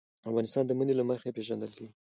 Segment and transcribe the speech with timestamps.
[0.29, 1.93] افغانستان د منی له مخې پېژندل کېږي.